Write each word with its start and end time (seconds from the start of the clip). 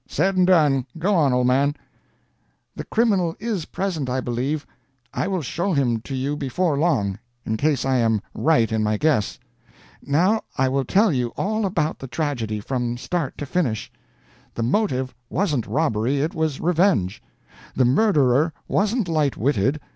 "Said 0.07 0.35
and 0.35 0.47
done. 0.47 0.87
Go 0.97 1.13
on, 1.13 1.31
old 1.31 1.45
man!" 1.45 1.75
"The 2.75 2.85
criminal 2.85 3.35
is 3.39 3.65
present, 3.65 4.09
I 4.09 4.19
believe. 4.19 4.65
I 5.13 5.27
will 5.27 5.43
show 5.43 5.73
him 5.73 5.99
to 6.01 6.15
you 6.15 6.35
before 6.35 6.75
long, 6.75 7.19
in 7.45 7.55
case 7.55 7.85
I 7.85 7.97
am 7.97 8.19
right 8.33 8.71
in 8.71 8.81
my 8.83 8.97
guess. 8.97 9.37
Now 10.01 10.41
I 10.57 10.69
will 10.69 10.85
tell 10.85 11.13
you 11.13 11.27
all 11.37 11.67
about 11.67 11.99
the 11.99 12.07
tragedy, 12.07 12.59
from 12.59 12.97
start 12.97 13.37
to 13.37 13.45
finish. 13.45 13.91
The 14.55 14.63
motive 14.63 15.13
wasn't 15.29 15.67
robbery; 15.67 16.19
it 16.21 16.33
was 16.33 16.59
revenge. 16.59 17.21
The 17.75 17.85
murderer 17.85 18.53
wasn't 18.67 19.07
light 19.07 19.37
witted. 19.37 19.79